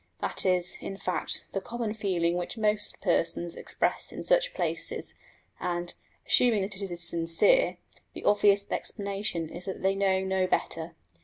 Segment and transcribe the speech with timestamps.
[0.19, 5.13] That is, in fact, the common feeling which most persons express in such places,
[5.59, 5.93] and,
[6.25, 7.77] assuming that it is sincere,
[8.15, 10.95] the obvious explanation is that they know no better.